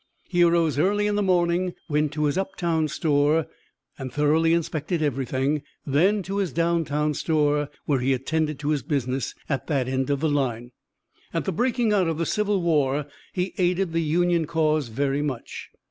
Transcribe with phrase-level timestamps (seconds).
[0.29, 3.45] He arose early in the morning, went to his "up town" store,
[3.99, 8.81] and thoroughly inspected everything; then to his "down town" store where he attended to his
[8.81, 10.71] business at that end of the line.
[11.35, 15.69] At the breaking out of the Civil War he aided the Union cause very much.